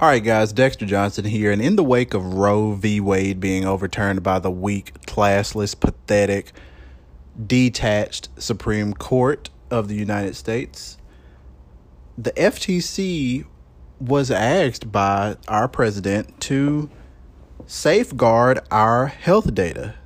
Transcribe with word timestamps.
All 0.00 0.08
right, 0.08 0.24
guys, 0.24 0.54
Dexter 0.54 0.86
Johnson 0.86 1.26
here. 1.26 1.52
And 1.52 1.60
in 1.60 1.76
the 1.76 1.84
wake 1.84 2.14
of 2.14 2.32
Roe 2.32 2.72
v. 2.72 3.00
Wade 3.00 3.38
being 3.38 3.66
overturned 3.66 4.22
by 4.22 4.38
the 4.38 4.50
weak, 4.50 4.94
classless, 5.02 5.78
pathetic, 5.78 6.52
detached 7.46 8.30
Supreme 8.38 8.94
Court 8.94 9.50
of 9.70 9.88
the 9.88 9.94
United 9.94 10.36
States, 10.36 10.96
the 12.16 12.32
FTC 12.32 13.44
was 14.00 14.30
asked 14.30 14.90
by 14.90 15.36
our 15.48 15.68
president 15.68 16.40
to 16.40 16.88
safeguard 17.66 18.60
our 18.70 19.08
health 19.08 19.52
data, 19.52 19.96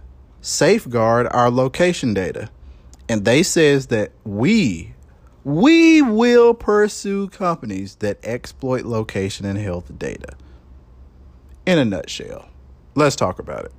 safeguard 0.41 1.29
our 1.31 1.53
location 1.53 2.13
data. 2.13 2.51
And 3.09 3.25
they 3.25 3.45
says 3.45 3.87
that 3.87 4.11
we 4.25 4.94
we 5.45 6.01
will 6.01 6.55
pursue 6.55 7.29
companies 7.29 7.97
that 7.97 8.19
exploit 8.25 8.87
location 8.87 9.45
and 9.45 9.59
health 9.59 9.99
data. 9.99 10.37
In 11.67 11.79
a 11.79 11.85
nutshell, 11.85 12.49
let's 12.95 13.15
talk 13.15 13.39
about 13.39 13.67
it. 13.67 13.73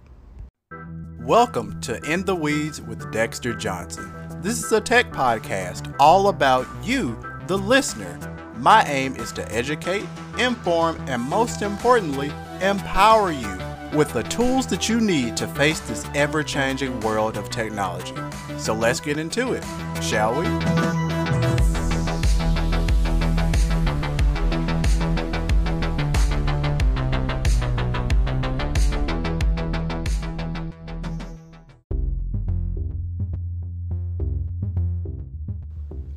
Welcome 1.21 1.81
to 1.81 1.99
In 2.03 2.23
the 2.23 2.35
Weeds 2.35 2.81
with 2.81 3.11
Dexter 3.11 3.55
Johnson. 3.55 4.13
This 4.43 4.63
is 4.63 4.71
a 4.73 4.79
tech 4.79 5.11
podcast 5.11 5.95
all 5.99 6.27
about 6.27 6.67
you, 6.83 7.17
the 7.47 7.57
listener. 7.57 8.19
My 8.57 8.83
aim 8.83 9.15
is 9.15 9.31
to 9.31 9.51
educate, 9.51 10.05
inform, 10.37 10.97
and 11.07 11.19
most 11.19 11.63
importantly, 11.63 12.31
empower 12.61 13.31
you 13.31 13.57
with 13.97 14.13
the 14.13 14.23
tools 14.23 14.67
that 14.67 14.87
you 14.87 15.01
need 15.01 15.35
to 15.37 15.47
face 15.47 15.79
this 15.79 16.05
ever 16.13 16.43
changing 16.43 16.99
world 16.99 17.37
of 17.37 17.49
technology. 17.49 18.13
So 18.59 18.75
let's 18.75 18.99
get 18.99 19.17
into 19.17 19.53
it, 19.53 19.63
shall 20.03 20.39
we? 20.39 21.04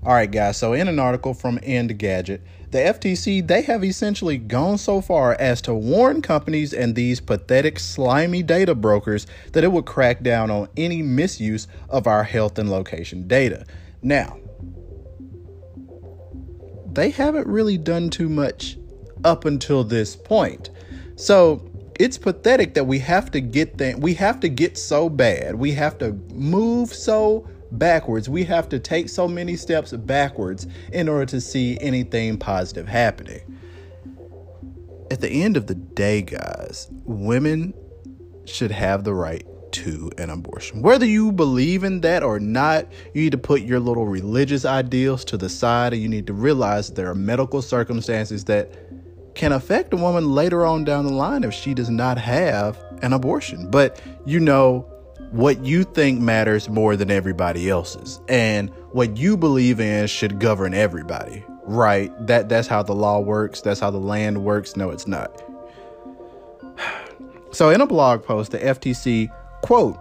All 0.08 0.14
right, 0.14 0.30
guys. 0.30 0.56
So, 0.56 0.72
in 0.72 0.88
an 0.88 0.98
article 0.98 1.34
from 1.34 1.58
Engadget, 1.58 2.40
the 2.70 2.78
FTC 2.78 3.46
they 3.46 3.60
have 3.60 3.84
essentially 3.84 4.38
gone 4.38 4.78
so 4.78 5.02
far 5.02 5.34
as 5.34 5.60
to 5.60 5.74
warn 5.74 6.22
companies 6.22 6.72
and 6.72 6.94
these 6.94 7.20
pathetic, 7.20 7.78
slimy 7.78 8.42
data 8.42 8.74
brokers 8.74 9.26
that 9.52 9.64
it 9.64 9.70
would 9.70 9.84
crack 9.84 10.22
down 10.22 10.50
on 10.50 10.70
any 10.78 11.02
misuse 11.02 11.68
of 11.90 12.06
our 12.06 12.24
health 12.24 12.58
and 12.58 12.70
location 12.70 13.28
data. 13.28 13.66
Now, 14.00 14.38
they 16.90 17.10
haven't 17.10 17.46
really 17.46 17.76
done 17.76 18.08
too 18.08 18.30
much 18.30 18.78
up 19.24 19.44
until 19.44 19.84
this 19.84 20.16
point. 20.16 20.70
So, 21.16 21.70
it's 22.00 22.16
pathetic 22.16 22.72
that 22.72 22.84
we 22.84 22.98
have 23.00 23.30
to 23.32 23.42
get 23.42 23.76
that 23.76 23.98
we 24.00 24.14
have 24.14 24.40
to 24.40 24.48
get 24.48 24.78
so 24.78 25.10
bad. 25.10 25.56
We 25.56 25.72
have 25.72 25.98
to 25.98 26.12
move 26.32 26.94
so 26.94 27.46
backwards. 27.72 28.28
We 28.28 28.44
have 28.44 28.68
to 28.70 28.78
take 28.78 29.08
so 29.08 29.28
many 29.28 29.56
steps 29.56 29.92
backwards 29.92 30.66
in 30.92 31.08
order 31.08 31.26
to 31.26 31.40
see 31.40 31.78
anything 31.80 32.38
positive 32.38 32.88
happening. 32.88 33.40
At 35.10 35.20
the 35.20 35.28
end 35.28 35.56
of 35.56 35.66
the 35.66 35.74
day, 35.74 36.22
guys, 36.22 36.88
women 37.04 37.74
should 38.44 38.70
have 38.70 39.04
the 39.04 39.14
right 39.14 39.46
to 39.70 40.10
an 40.18 40.30
abortion. 40.30 40.82
Whether 40.82 41.06
you 41.06 41.32
believe 41.32 41.84
in 41.84 42.00
that 42.00 42.22
or 42.22 42.40
not, 42.40 42.86
you 43.14 43.22
need 43.22 43.32
to 43.32 43.38
put 43.38 43.62
your 43.62 43.80
little 43.80 44.06
religious 44.06 44.64
ideals 44.64 45.24
to 45.26 45.36
the 45.36 45.48
side 45.48 45.92
and 45.92 46.02
you 46.02 46.08
need 46.08 46.26
to 46.26 46.32
realize 46.32 46.90
there 46.90 47.10
are 47.10 47.14
medical 47.14 47.62
circumstances 47.62 48.44
that 48.44 48.74
can 49.34 49.52
affect 49.52 49.92
a 49.94 49.96
woman 49.96 50.34
later 50.34 50.66
on 50.66 50.84
down 50.84 51.06
the 51.06 51.12
line 51.12 51.44
if 51.44 51.54
she 51.54 51.74
does 51.74 51.90
not 51.90 52.18
have 52.18 52.78
an 53.02 53.12
abortion. 53.12 53.70
But 53.70 54.00
you 54.26 54.40
know, 54.40 54.90
what 55.30 55.64
you 55.64 55.84
think 55.84 56.20
matters 56.20 56.68
more 56.68 56.96
than 56.96 57.10
everybody 57.10 57.68
else's. 57.68 58.20
And 58.28 58.70
what 58.92 59.16
you 59.16 59.36
believe 59.36 59.80
in 59.80 60.06
should 60.06 60.38
govern 60.38 60.74
everybody 60.74 61.44
right? 61.68 62.10
That 62.26 62.48
that's 62.48 62.66
how 62.66 62.82
the 62.82 62.94
law 62.94 63.20
works. 63.20 63.60
That's 63.60 63.78
how 63.78 63.90
the 63.90 63.98
land 63.98 64.42
works. 64.42 64.76
No 64.76 64.90
it's 64.90 65.06
not. 65.06 65.44
So 67.50 67.70
in 67.70 67.80
a 67.80 67.86
blog 67.86 68.24
post 68.24 68.50
the 68.50 68.58
ftc 68.58 69.32
quote 69.62 69.98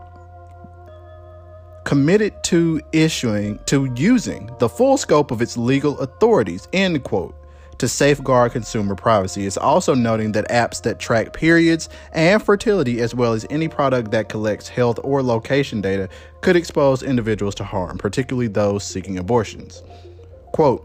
committed 1.85 2.33
to 2.43 2.81
issuing 2.91 3.57
to 3.67 3.89
using 3.95 4.51
the 4.59 4.67
full 4.67 4.97
scope 4.97 5.31
of 5.31 5.41
its 5.41 5.55
legal 5.55 5.97
authorities 6.01 6.67
end 6.73 7.01
quote 7.05 7.33
to 7.79 7.87
safeguard 7.87 8.51
consumer 8.51 8.95
privacy. 8.95 9.45
It's 9.45 9.57
also 9.57 9.93
noting 9.93 10.31
that 10.33 10.49
apps 10.49 10.81
that 10.83 10.99
track 10.99 11.33
periods 11.33 11.89
and 12.13 12.41
fertility, 12.41 13.01
as 13.01 13.13
well 13.13 13.33
as 13.33 13.45
any 13.49 13.67
product 13.67 14.11
that 14.11 14.29
collects 14.29 14.67
health 14.67 14.99
or 15.03 15.21
location 15.21 15.81
data, 15.81 16.09
could 16.41 16.55
expose 16.55 17.03
individuals 17.03 17.55
to 17.55 17.63
harm, 17.63 17.97
particularly 17.97 18.47
those 18.47 18.83
seeking 18.83 19.17
abortions. 19.17 19.83
Quote, 20.53 20.83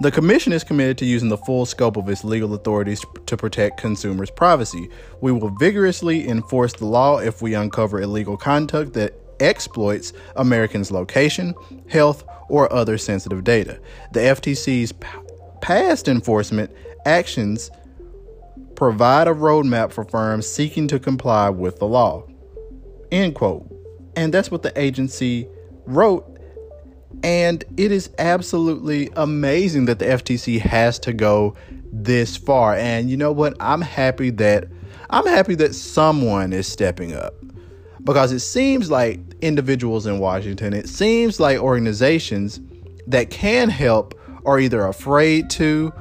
the 0.00 0.10
Commission 0.10 0.52
is 0.52 0.64
committed 0.64 0.98
to 0.98 1.04
using 1.04 1.28
the 1.28 1.36
full 1.36 1.64
scope 1.64 1.96
of 1.96 2.08
its 2.08 2.24
legal 2.24 2.54
authorities 2.54 3.04
to 3.26 3.36
protect 3.36 3.78
consumers' 3.78 4.32
privacy. 4.32 4.88
We 5.20 5.30
will 5.30 5.50
vigorously 5.50 6.28
enforce 6.28 6.72
the 6.72 6.86
law 6.86 7.18
if 7.18 7.40
we 7.40 7.54
uncover 7.54 8.00
illegal 8.00 8.36
conduct 8.36 8.94
that 8.94 9.14
exploits 9.38 10.12
Americans' 10.34 10.90
location, 10.90 11.54
health, 11.88 12.24
or 12.48 12.72
other 12.72 12.98
sensitive 12.98 13.44
data. 13.44 13.78
The 14.12 14.20
FTC's 14.20 14.92
past 15.62 16.08
enforcement 16.08 16.70
actions 17.06 17.70
provide 18.74 19.28
a 19.28 19.32
roadmap 19.32 19.92
for 19.92 20.04
firms 20.04 20.46
seeking 20.46 20.88
to 20.88 20.98
comply 20.98 21.48
with 21.48 21.78
the 21.78 21.86
law. 21.86 22.26
End 23.10 23.34
quote. 23.34 23.66
And 24.16 24.34
that's 24.34 24.50
what 24.50 24.62
the 24.62 24.78
agency 24.78 25.48
wrote. 25.86 26.28
And 27.22 27.64
it 27.76 27.92
is 27.92 28.10
absolutely 28.18 29.08
amazing 29.16 29.86
that 29.86 29.98
the 30.00 30.06
FTC 30.06 30.60
has 30.60 30.98
to 31.00 31.12
go 31.12 31.54
this 31.92 32.36
far. 32.36 32.74
And 32.74 33.08
you 33.08 33.16
know 33.16 33.32
what? 33.32 33.54
I'm 33.60 33.80
happy 33.80 34.30
that 34.30 34.64
I'm 35.10 35.26
happy 35.26 35.54
that 35.56 35.74
someone 35.74 36.52
is 36.52 36.66
stepping 36.66 37.14
up. 37.14 37.34
Because 38.02 38.32
it 38.32 38.40
seems 38.40 38.90
like 38.90 39.20
individuals 39.42 40.06
in 40.06 40.18
Washington, 40.18 40.72
it 40.72 40.88
seems 40.88 41.38
like 41.38 41.58
organizations 41.58 42.60
that 43.06 43.30
can 43.30 43.68
help 43.68 44.18
are 44.44 44.58
either 44.58 44.86
afraid 44.86 45.48
to 45.50 45.92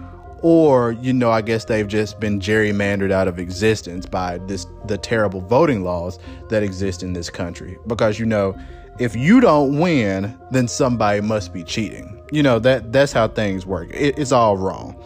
or 0.41 0.93
you 0.93 1.13
know 1.13 1.31
i 1.31 1.41
guess 1.41 1.65
they've 1.65 1.87
just 1.87 2.19
been 2.19 2.39
gerrymandered 2.39 3.11
out 3.11 3.27
of 3.27 3.37
existence 3.37 4.05
by 4.05 4.39
this 4.39 4.65
the 4.85 4.97
terrible 4.97 5.41
voting 5.41 5.83
laws 5.83 6.17
that 6.49 6.63
exist 6.63 7.03
in 7.03 7.13
this 7.13 7.29
country. 7.29 7.77
Because 7.87 8.19
you 8.19 8.25
know 8.25 8.57
if 8.99 9.15
you 9.15 9.39
don't 9.39 9.79
win 9.79 10.37
then 10.51 10.67
somebody 10.67 11.21
must 11.21 11.53
be 11.53 11.63
cheating. 11.63 12.21
You 12.31 12.43
know 12.43 12.59
that 12.59 12.91
that's 12.91 13.11
how 13.11 13.27
things 13.27 13.65
work. 13.65 13.89
It, 13.93 14.17
it's 14.17 14.31
all 14.31 14.57
wrong. 14.57 15.01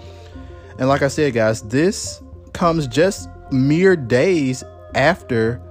And 0.79 0.87
like 0.87 1.01
i 1.01 1.07
said 1.07 1.33
guys 1.33 1.61
this 1.61 2.21
comes 2.53 2.87
just 2.87 3.29
mere 3.51 3.95
days 3.95 4.63
after 4.95 5.61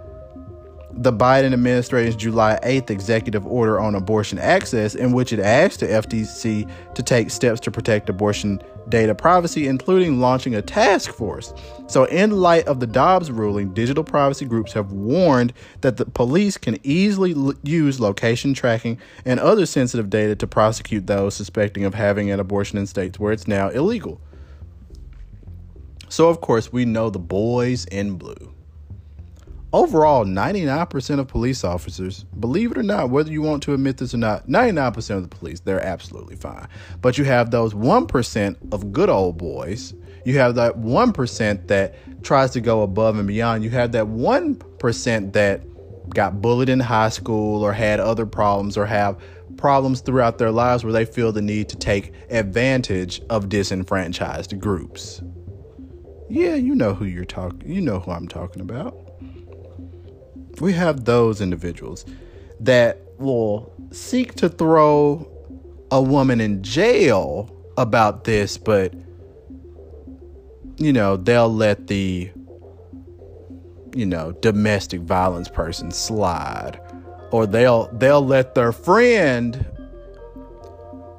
the 0.97 1.13
Biden 1.13 1.53
administration's 1.53 2.17
July 2.17 2.59
8th 2.63 2.91
executive 2.91 3.47
order 3.47 3.81
on 3.81 3.95
abortion 3.95 4.39
access, 4.39 4.95
in 4.95 5.13
which 5.13 5.33
it 5.33 5.41
asked 5.41 5.81
the 5.81 5.87
FTC 5.87 6.71
to 6.95 7.03
take 7.03 7.31
steps 7.31 7.61
to 7.61 7.71
protect 7.71 8.09
abortion 8.09 8.63
data 8.89 9.15
privacy, 9.15 9.67
including 9.67 10.21
launching 10.21 10.55
a 10.55 10.63
task 10.63 11.13
force. 11.13 11.53
So, 11.89 12.05
in 12.05 12.31
light 12.31 12.67
of 12.67 12.81
the 12.81 12.87
Dobbs 12.87 13.31
ruling, 13.31 13.73
digital 13.75 14.05
privacy 14.05 14.45
groups 14.45 14.73
have 14.75 14.93
warned 14.93 15.53
that 15.81 15.97
the 15.97 16.05
police 16.05 16.57
can 16.57 16.79
easily 16.85 17.35
l- 17.35 17.55
use 17.63 17.99
location 17.99 18.55
tracking 18.55 18.99
and 19.25 19.41
other 19.41 19.67
sensitive 19.67 20.11
data 20.11 20.37
to 20.37 20.47
prosecute 20.47 21.07
those 21.07 21.35
suspecting 21.35 21.85
of 21.85 21.95
having 21.95 22.31
an 22.31 22.39
abortion 22.41 22.79
in 22.79 22.87
states 22.87 23.19
where 23.19 23.33
it's 23.33 23.49
now 23.49 23.69
illegal. 23.71 24.21
So, 26.09 26.29
of 26.29 26.41
course, 26.41 26.73
we 26.73 26.85
know 26.85 27.11
the 27.11 27.19
boys 27.19 27.85
in 27.87 28.17
blue 28.17 28.55
overall 29.75 30.25
99% 30.25 31.19
of 31.19 31.27
police 31.27 31.65
officers 31.65 32.23
believe 32.39 32.71
it 32.71 32.79
or 32.79 32.83
not 32.85 33.11
whether 33.11 33.33
you 33.33 33.43
want 33.43 33.61
to 33.61 33.75
admit 33.75 33.97
this 33.97 34.15
or 34.15 34.19
not 34.19 34.47
99% 34.47 35.17
of 35.17 35.29
the 35.29 35.37
police 35.37 35.59
they're 35.61 35.85
absolutely 35.85 36.37
fine. 36.37 36.69
But 37.03 37.19
you 37.19 37.25
have 37.25 37.51
those 37.51 37.75
1% 37.75 38.73
of 38.73 38.93
good 38.93 39.11
old 39.11 39.37
boys. 39.37 39.93
You 40.25 40.39
have 40.39 40.55
that 40.55 40.77
1% 40.77 41.67
that 41.67 42.23
tries 42.23 42.53
to 42.53 42.61
go 42.61 42.83
above 42.83 43.19
and 43.19 43.27
beyond. 43.27 43.65
You 43.65 43.71
have 43.71 43.91
that 43.93 44.07
1% 44.07 45.33
that 45.33 45.63
got 46.11 46.41
bullied 46.41 46.69
in 46.69 46.79
high 46.79 47.09
school 47.09 47.65
or 47.65 47.73
had 47.73 47.99
other 47.99 48.27
problems 48.27 48.77
or 48.77 48.87
have 48.87 49.21
problems 49.57 50.03
throughout 50.03 50.39
their 50.39 50.53
lives 50.53 50.85
where 50.85 50.93
they 50.93 51.05
feel 51.05 51.33
the 51.33 51.43
need 51.43 51.69
to 51.71 51.77
take 51.77 52.13
advantage 52.31 53.21
of 53.29 53.49
disenfranchised 53.49 54.59
groups. 54.61 55.21
Yeah 56.31 56.55
you 56.55 56.75
know 56.77 56.95
who 56.95 57.05
you're 57.05 57.25
talking 57.25 57.69
you 57.69 57.81
know 57.81 57.99
who 57.99 58.13
I'm 58.13 58.29
talking 58.29 58.63
about 58.63 58.97
we 60.61 60.73
have 60.73 61.05
those 61.05 61.41
individuals 61.41 62.05
that 62.61 63.01
will 63.19 63.73
seek 63.91 64.35
to 64.35 64.49
throw 64.49 65.29
a 65.91 66.03
woman 66.03 66.41
in 66.41 66.63
jail 66.63 67.51
about 67.77 68.25
this, 68.25 68.59
but 68.59 68.95
you 70.77 70.93
know, 70.93 71.17
they'll 71.17 71.53
let 71.53 71.87
the, 71.87 72.31
you 73.95 74.07
know, 74.07 74.33
domestic 74.33 75.01
violence 75.03 75.49
person 75.49 75.91
slide. 75.91 76.81
Or 77.31 77.47
they'll 77.47 77.89
they'll 77.93 78.25
let 78.25 78.55
their 78.55 78.73
friend 78.73 79.67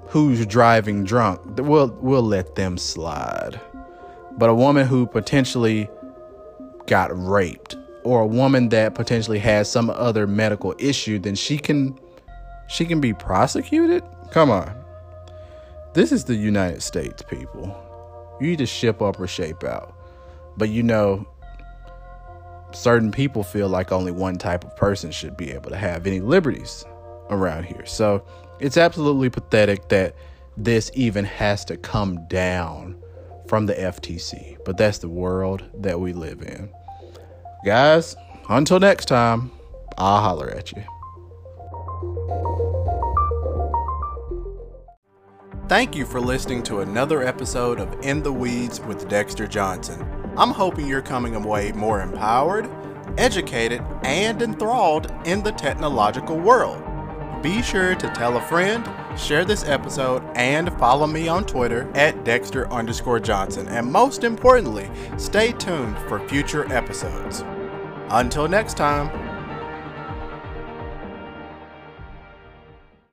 who's 0.07 0.45
driving 0.45 1.03
drunk, 1.03 1.41
we'll 1.57 1.89
we'll 2.01 2.23
let 2.23 2.55
them 2.55 2.77
slide. 2.77 3.59
But 4.37 4.49
a 4.49 4.53
woman 4.53 4.87
who 4.87 5.07
potentially 5.07 5.89
got 6.85 7.09
raped 7.13 7.75
or 8.05 8.21
a 8.21 8.27
woman 8.27 8.69
that 8.69 8.93
potentially 8.93 9.39
has 9.39 9.69
some 9.69 9.89
other 9.89 10.27
medical 10.27 10.75
issue, 10.77 11.19
then 11.19 11.35
she 11.35 11.57
can 11.57 11.99
she 12.67 12.85
can 12.85 13.01
be 13.01 13.13
prosecuted? 13.13 14.03
Come 14.31 14.49
on. 14.49 14.73
This 15.93 16.11
is 16.11 16.23
the 16.23 16.35
United 16.35 16.81
States, 16.81 17.21
people. 17.23 17.75
You 18.39 18.49
either 18.49 18.65
ship 18.65 19.01
up 19.01 19.19
or 19.19 19.27
shape 19.27 19.63
out. 19.63 19.95
But 20.57 20.69
you 20.69 20.83
know, 20.83 21.27
certain 22.73 23.11
people 23.11 23.43
feel 23.43 23.69
like 23.69 23.91
only 23.91 24.11
one 24.11 24.37
type 24.37 24.63
of 24.63 24.75
person 24.77 25.11
should 25.11 25.35
be 25.35 25.51
able 25.51 25.71
to 25.71 25.77
have 25.77 26.05
any 26.05 26.19
liberties 26.19 26.85
around 27.29 27.65
here. 27.65 27.85
So 27.85 28.23
it's 28.59 28.77
absolutely 28.77 29.29
pathetic 29.29 29.89
that 29.89 30.15
this 30.57 30.91
even 30.93 31.25
has 31.25 31.65
to 31.65 31.77
come 31.77 32.27
down 32.27 33.01
from 33.47 33.65
the 33.65 33.73
FTC. 33.73 34.57
But 34.63 34.77
that's 34.77 34.99
the 34.99 35.09
world 35.09 35.63
that 35.79 35.99
we 35.99 36.13
live 36.13 36.41
in. 36.41 36.69
Guys, 37.65 38.15
until 38.47 38.79
next 38.79 39.05
time, 39.05 39.49
I'll 39.97 40.21
holler 40.21 40.51
at 40.51 40.71
you. 40.71 40.83
Thank 45.67 45.95
you 45.95 46.05
for 46.05 46.21
listening 46.21 46.61
to 46.61 46.81
another 46.81 47.23
episode 47.23 47.79
of 47.79 47.91
In 48.05 48.21
the 48.21 48.31
Weeds 48.31 48.79
with 48.81 49.09
Dexter 49.09 49.47
Johnson. 49.47 50.07
I'm 50.37 50.51
hoping 50.51 50.85
you're 50.85 51.01
coming 51.01 51.33
away 51.33 51.71
more 51.71 52.01
empowered, 52.01 52.69
educated, 53.17 53.81
and 54.03 54.43
enthralled 54.43 55.11
in 55.25 55.41
the 55.41 55.51
technological 55.51 56.37
world. 56.37 56.83
Be 57.41 57.63
sure 57.63 57.95
to 57.95 58.09
tell 58.11 58.37
a 58.37 58.41
friend, 58.41 58.87
share 59.19 59.43
this 59.43 59.63
episode, 59.63 60.23
and 60.35 60.71
follow 60.77 61.07
me 61.07 61.27
on 61.27 61.45
Twitter 61.45 61.91
at 61.95 62.23
Dexter 62.23 62.71
underscore 62.71 63.19
Johnson. 63.19 63.67
And 63.69 63.91
most 63.91 64.23
importantly, 64.23 64.87
stay 65.17 65.51
tuned 65.51 65.97
for 66.07 66.19
future 66.27 66.71
episodes. 66.71 67.43
Until 68.09 68.47
next 68.47 68.75
time. 68.77 69.24